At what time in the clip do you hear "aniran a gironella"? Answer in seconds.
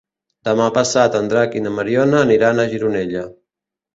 2.29-3.21